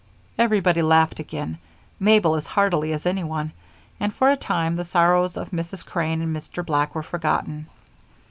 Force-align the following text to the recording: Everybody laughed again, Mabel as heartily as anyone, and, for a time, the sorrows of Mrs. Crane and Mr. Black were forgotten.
Everybody 0.39 0.81
laughed 0.81 1.19
again, 1.19 1.59
Mabel 1.99 2.33
as 2.33 2.47
heartily 2.47 2.91
as 2.91 3.05
anyone, 3.05 3.51
and, 3.99 4.11
for 4.11 4.31
a 4.31 4.35
time, 4.35 4.75
the 4.75 4.83
sorrows 4.83 5.37
of 5.37 5.51
Mrs. 5.51 5.85
Crane 5.85 6.23
and 6.23 6.35
Mr. 6.35 6.65
Black 6.65 6.95
were 6.95 7.03
forgotten. 7.03 7.67